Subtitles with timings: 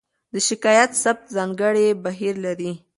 [0.33, 2.71] د شکایت ثبت ځانګړی بهیر لري.